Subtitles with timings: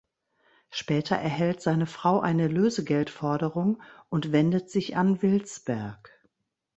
[0.71, 6.23] Später erhält seine Frau eine Lösegeldforderung und wendet sich an Wilsberg.